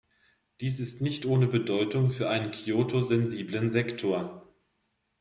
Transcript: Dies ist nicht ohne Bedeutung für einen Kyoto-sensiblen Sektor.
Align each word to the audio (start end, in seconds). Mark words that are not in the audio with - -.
Dies 0.61 0.79
ist 0.79 1.03
nicht 1.03 1.27
ohne 1.27 1.45
Bedeutung 1.45 2.09
für 2.09 2.27
einen 2.27 2.49
Kyoto-sensiblen 2.49 3.69
Sektor. 3.69 4.49